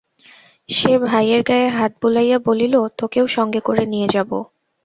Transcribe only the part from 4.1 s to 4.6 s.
যাবো।